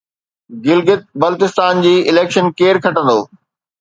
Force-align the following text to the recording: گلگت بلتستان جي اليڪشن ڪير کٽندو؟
گلگت 0.69 1.03
بلتستان 1.21 1.83
جي 1.83 1.93
اليڪشن 2.13 2.53
ڪير 2.63 2.81
کٽندو؟ 2.87 3.19